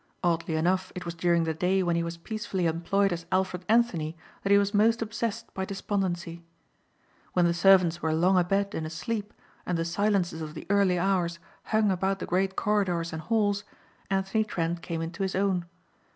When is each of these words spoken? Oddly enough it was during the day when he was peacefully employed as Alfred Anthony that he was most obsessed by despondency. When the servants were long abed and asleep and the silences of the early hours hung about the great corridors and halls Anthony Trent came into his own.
Oddly 0.23 0.55
enough 0.55 0.91
it 0.95 1.05
was 1.05 1.13
during 1.13 1.43
the 1.43 1.53
day 1.53 1.83
when 1.83 1.95
he 1.95 2.01
was 2.01 2.17
peacefully 2.17 2.65
employed 2.65 3.13
as 3.13 3.27
Alfred 3.31 3.63
Anthony 3.69 4.17
that 4.41 4.49
he 4.51 4.57
was 4.57 4.73
most 4.73 4.99
obsessed 5.03 5.53
by 5.53 5.63
despondency. 5.63 6.43
When 7.33 7.45
the 7.45 7.53
servants 7.53 8.01
were 8.01 8.11
long 8.11 8.35
abed 8.35 8.73
and 8.73 8.87
asleep 8.87 9.31
and 9.63 9.77
the 9.77 9.85
silences 9.85 10.41
of 10.41 10.55
the 10.55 10.65
early 10.71 10.97
hours 10.97 11.37
hung 11.65 11.91
about 11.91 12.17
the 12.17 12.25
great 12.25 12.55
corridors 12.55 13.13
and 13.13 13.21
halls 13.21 13.63
Anthony 14.09 14.43
Trent 14.43 14.81
came 14.81 15.03
into 15.03 15.21
his 15.21 15.35
own. 15.35 15.67